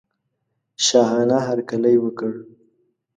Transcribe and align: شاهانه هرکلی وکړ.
شاهانه 0.85 1.37
هرکلی 1.47 1.95
وکړ. 2.03 2.31